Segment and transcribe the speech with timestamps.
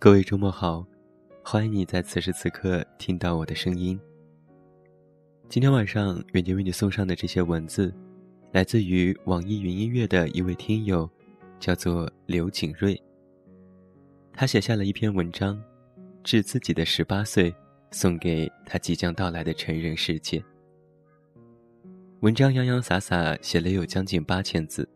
[0.00, 0.86] 各位周末好，
[1.42, 3.98] 欢迎你在此时此刻听到我的声音。
[5.48, 7.92] 今天晚上远近为你送上的这些文字，
[8.52, 11.10] 来自于网易云音乐的一位听友，
[11.58, 12.96] 叫做刘景瑞。
[14.32, 15.60] 他写下了一篇文章，
[16.22, 17.52] 致自己的十八岁，
[17.90, 20.40] 送给他即将到来的成人世界。
[22.20, 24.88] 文章洋洋洒洒写了有将近八千字。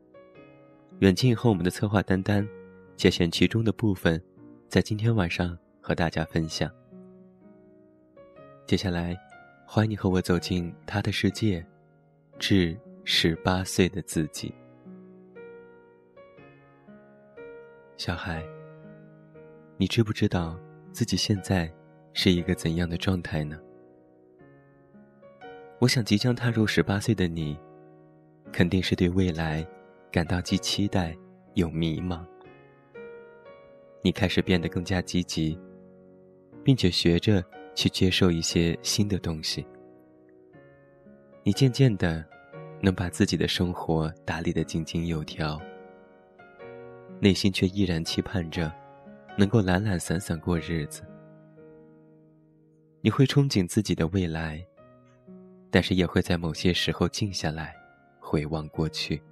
[1.01, 2.49] 远近和我们的策划丹丹，
[2.97, 4.23] 节选其中的部分。
[4.73, 6.73] 在今天晚上和大家分享。
[8.65, 9.15] 接下来，
[9.67, 11.63] 欢迎你和我走进他的世界，
[12.39, 14.55] 致十八岁的自己。
[17.99, 18.43] 小孩，
[19.77, 20.59] 你知不知道
[20.91, 21.71] 自己现在
[22.15, 23.61] 是一个怎样的状态呢？
[25.81, 27.59] 我想，即将踏入十八岁的你，
[28.51, 29.69] 肯定是对未来
[30.11, 31.15] 感到既期待
[31.57, 32.25] 又迷茫。
[34.05, 35.59] 你开始变得更加积极，
[36.65, 39.65] 并且学着去接受一些新的东西。
[41.45, 42.25] 你渐渐的
[42.81, 45.61] 能把自己的生活打理得井井有条，
[47.21, 48.73] 内心却依然期盼着
[49.39, 51.03] 能够懒懒散散过日子。
[53.01, 54.65] 你会憧憬自己的未来，
[55.71, 57.75] 但是也会在某些时候静下来，
[58.21, 59.23] 回望过去。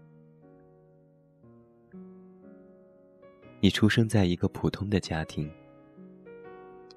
[3.62, 5.50] 你出生在一个普通的家庭，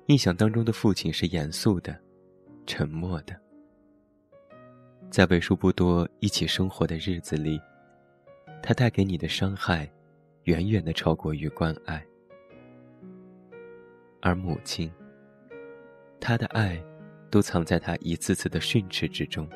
[0.06, 1.94] 印象当中的父亲是严肃的、
[2.66, 3.38] 沉默的。
[5.10, 7.60] 在为数不多一起生活的日子里，
[8.62, 9.92] 他带给你的伤害，
[10.46, 12.02] 远远的超过于关爱。
[14.22, 14.90] 而母亲，
[16.18, 16.82] 她的爱，
[17.30, 19.50] 都藏在他一次次的训斥之中，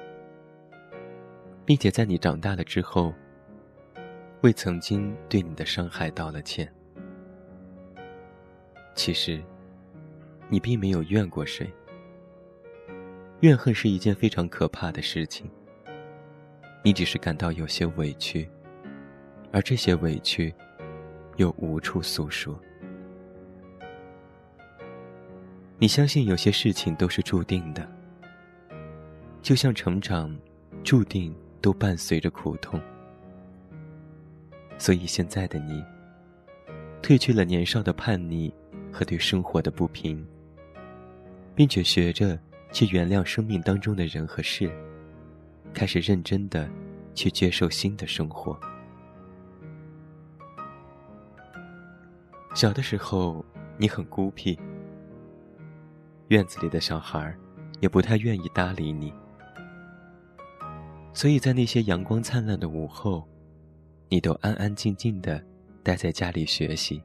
[1.64, 3.14] 并且在你长大了之后，
[4.42, 6.70] 为曾经对你的伤害道了歉。
[8.98, 9.40] 其实，
[10.50, 11.72] 你并没有怨过谁。
[13.42, 15.48] 怨恨是一件非常可怕的事情。
[16.84, 18.50] 你只是感到有些委屈，
[19.52, 20.52] 而这些委屈，
[21.36, 22.60] 又无处诉说。
[25.78, 27.88] 你相信有些事情都是注定的，
[29.44, 30.36] 就像成长，
[30.84, 32.82] 注定都伴随着苦痛。
[34.80, 35.84] 所以现在的你，
[37.04, 38.52] 褪去了年少的叛逆。
[38.98, 40.26] 和对生活的不平，
[41.54, 42.36] 并且学着
[42.72, 44.72] 去原谅生命当中的人和事，
[45.72, 46.68] 开始认真的
[47.14, 48.60] 去接受新的生活。
[52.56, 53.46] 小的时候，
[53.78, 54.58] 你很孤僻，
[56.30, 57.32] 院子里的小孩
[57.80, 59.14] 也不太愿意搭理你，
[61.14, 63.30] 所以在那些阳光灿烂的午后，
[64.10, 65.40] 你都安安静静的
[65.84, 67.00] 待在家里学习。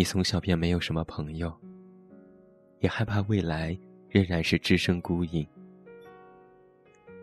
[0.00, 1.54] 你从小便没有什么朋友，
[2.78, 3.78] 也害怕未来
[4.08, 5.46] 仍然是只身孤影。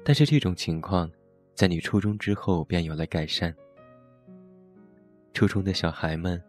[0.05, 1.09] 但是这种情况，
[1.55, 3.51] 在你初中之后便有了改善。
[5.33, 6.39] 初中的小孩们，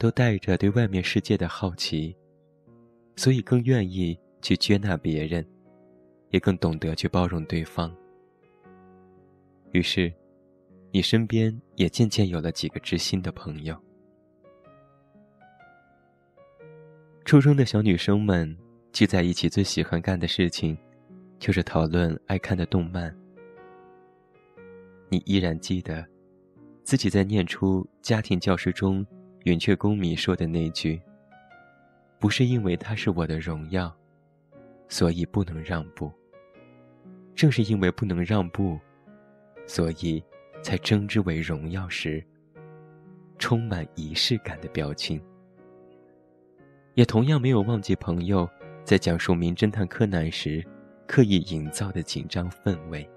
[0.00, 2.12] 都带着对外面世界的好奇，
[3.14, 5.46] 所以更愿意去接纳别人，
[6.30, 7.94] 也更懂得去包容对方。
[9.70, 10.12] 于是，
[10.90, 13.80] 你身边也渐渐有了几个知心的朋友。
[17.28, 18.56] 初中的小女生们
[18.90, 20.74] 聚在一起，最喜欢干的事情，
[21.38, 23.14] 就是讨论爱看的动漫。
[25.10, 26.02] 你依然记得，
[26.82, 29.06] 自己在念出家庭教师中
[29.44, 30.98] 云雀公迷说的那句
[32.18, 33.94] ：“不是因为他是我的荣耀，
[34.88, 36.10] 所以不能让步。
[37.34, 38.80] 正是因为不能让步，
[39.66, 40.24] 所以
[40.62, 42.24] 才称之为荣耀。”时，
[43.38, 45.22] 充满仪式感的表情。
[46.98, 48.50] 也同样没有忘记朋友
[48.82, 50.66] 在讲述《名侦探柯南》时
[51.06, 53.08] 刻意营造的紧张氛围。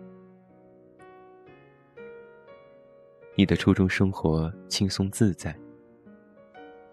[3.34, 5.58] 你的初中生活轻松自在，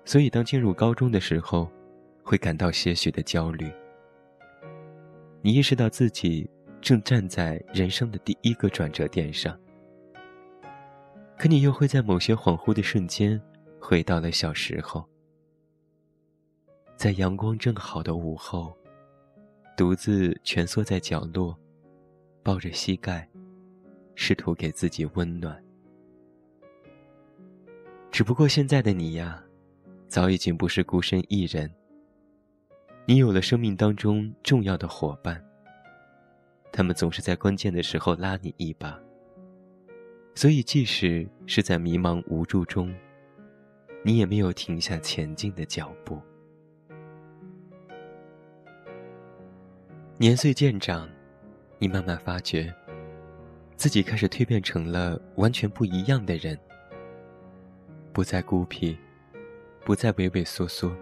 [0.07, 1.71] 所以当进入高中的时候，
[2.23, 3.71] 会感到些许的焦虑。
[5.43, 6.49] 你意识到自己
[6.81, 9.55] 正站在人生的第一个转折点上，
[11.37, 13.39] 可你又会在某些恍惚的瞬间，
[13.79, 15.07] 回到了小时候。
[16.99, 18.77] 在阳光正好的午后，
[19.77, 21.57] 独自蜷缩在角落，
[22.43, 23.31] 抱着膝盖，
[24.17, 25.63] 试图给自己温暖。
[28.11, 29.41] 只不过现在的你呀，
[30.09, 31.73] 早已经不是孤身一人。
[33.07, 35.41] 你有了生命当中重要的伙伴，
[36.73, 39.01] 他们总是在关键的时候拉你一把。
[40.35, 42.93] 所以，即使是在迷茫无助中，
[44.05, 46.21] 你也没有停下前进的脚步。
[50.21, 51.09] 年岁渐长，
[51.79, 52.75] 你慢慢发觉，
[53.77, 56.59] 自己开始蜕变成了完全不一样的人，
[58.13, 58.99] 不再孤僻，
[59.85, 60.93] 不再畏畏缩缩。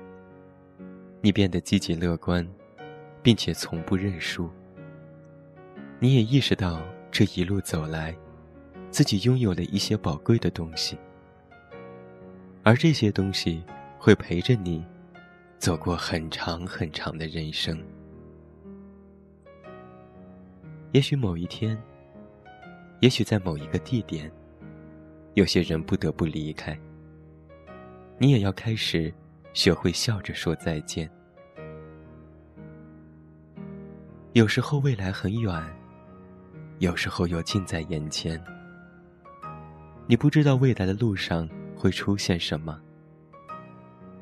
[1.22, 2.46] 你变得积极乐观，
[3.22, 4.50] 并且从不认输。
[5.98, 8.14] 你也意识到这一路走来，
[8.90, 10.94] 自己拥有了一些宝贵的东西，
[12.62, 13.64] 而这些东西
[13.98, 14.84] 会陪着你
[15.56, 17.82] 走过很长很长的人生。
[20.92, 21.76] 也许某一天，
[23.00, 24.30] 也许在某一个地点，
[25.34, 26.78] 有些人不得不离开，
[28.18, 29.12] 你也要开始
[29.52, 31.10] 学会笑着说再见。
[34.32, 35.62] 有时候未来很远，
[36.78, 38.42] 有时候又近在眼前。
[40.06, 42.80] 你不知道未来的路上会出现什么，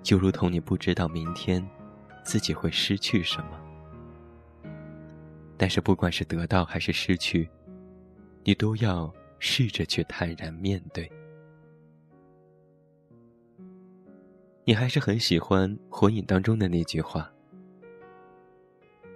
[0.03, 1.65] 就如同你不知道明天
[2.25, 3.64] 自己会失去什么。
[5.57, 7.49] 但是，不管是得到还是失去，
[8.43, 11.11] 你都要试着去坦然面对。
[14.65, 17.31] 你还是很喜欢《火影》当中的那句话：“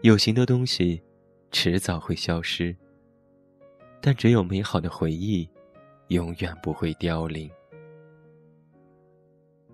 [0.02, 1.02] 有形的东西，
[1.50, 2.76] 迟早会消失，
[4.00, 5.48] 但只有美好的回忆，
[6.08, 7.50] 永远不会凋零。”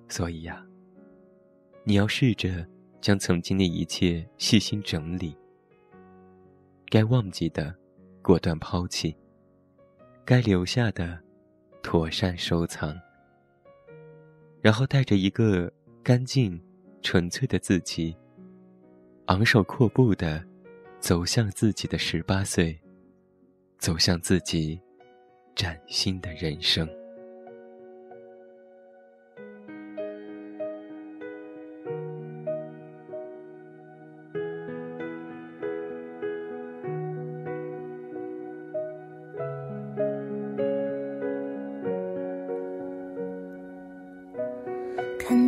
[0.09, 0.65] 所以呀，
[1.83, 2.67] 你要试着
[3.01, 5.37] 将曾经的一切细心整理。
[6.89, 7.75] 该忘记的，
[8.23, 9.15] 果断抛弃；
[10.25, 11.19] 该留下的，
[11.83, 12.99] 妥善收藏。
[14.61, 15.71] 然后带着一个
[16.03, 16.61] 干净、
[17.03, 18.17] 纯粹的自己，
[19.27, 20.45] 昂首阔步的
[21.01, 22.79] 走向自己的十八岁，
[23.79, 24.81] 走向自己
[25.55, 26.89] 崭新的人生。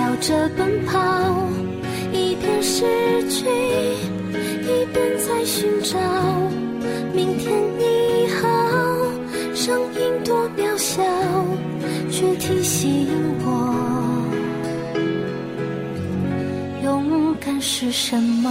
[0.00, 0.98] 笑着奔跑，
[2.10, 2.86] 一边失
[3.28, 5.98] 去，一边在寻找。
[7.12, 8.48] 明天你好，
[9.54, 11.02] 声音多渺小，
[12.10, 13.08] 却提醒
[13.44, 14.24] 我，
[16.82, 18.50] 勇敢是什么。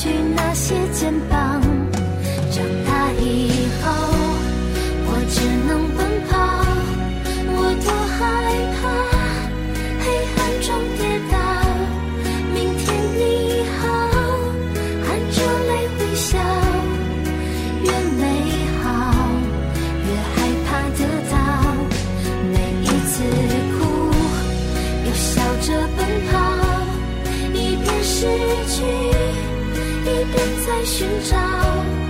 [0.00, 1.60] 去那些肩膀。
[2.50, 3.92] 长大以后，
[5.04, 5.79] 我只能
[30.84, 32.09] 寻找。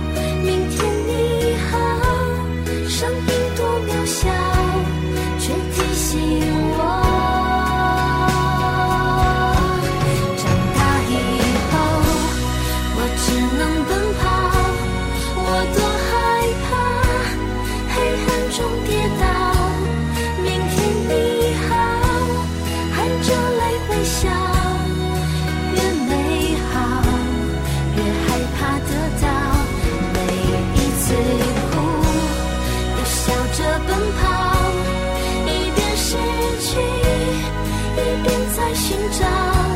[38.91, 39.70] 寻找。